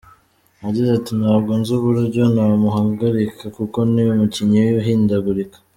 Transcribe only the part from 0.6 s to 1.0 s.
Yagize